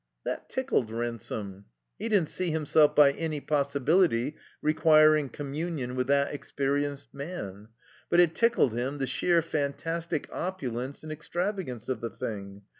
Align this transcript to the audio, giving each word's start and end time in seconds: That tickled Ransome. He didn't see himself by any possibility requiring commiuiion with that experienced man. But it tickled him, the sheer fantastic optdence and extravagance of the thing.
That 0.25 0.49
tickled 0.49 0.89
Ransome. 0.89 1.65
He 1.99 2.09
didn't 2.09 2.29
see 2.29 2.49
himself 2.49 2.95
by 2.95 3.11
any 3.11 3.39
possibility 3.39 4.35
requiring 4.59 5.29
commiuiion 5.29 5.93
with 5.93 6.07
that 6.07 6.33
experienced 6.33 7.13
man. 7.13 7.67
But 8.09 8.19
it 8.19 8.33
tickled 8.33 8.73
him, 8.73 8.97
the 8.97 9.05
sheer 9.05 9.43
fantastic 9.43 10.27
optdence 10.31 11.03
and 11.03 11.11
extravagance 11.11 11.87
of 11.87 12.01
the 12.01 12.09
thing. 12.09 12.63